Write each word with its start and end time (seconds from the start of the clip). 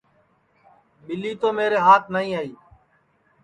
ٻیلی 1.05 1.31
تو 1.41 1.47
میرے 1.57 1.77
ہات 1.85 2.03
نائی 2.13 2.29
آئی 2.39 2.53